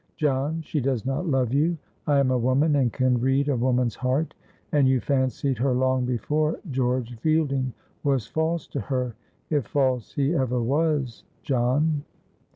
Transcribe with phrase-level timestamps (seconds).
[0.17, 1.77] John, she does not love you.
[2.07, 4.33] I am a woman and can read a woman's heart;
[4.71, 7.71] and you fancied her long before George Fielding
[8.03, 9.13] was false to her,
[9.51, 12.03] if false he ever was, John."